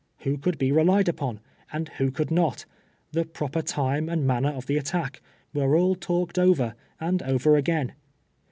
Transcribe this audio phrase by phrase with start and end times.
[0.21, 1.41] Who could be relied upon,
[1.71, 2.65] and who could not,
[3.11, 5.21] the proper time and manner of the attack,
[5.53, 7.91] were all talked over and over again.